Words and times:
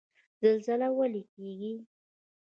زلزله 0.41 0.87
ولې 0.97 1.21
کیږي؟ 1.33 1.73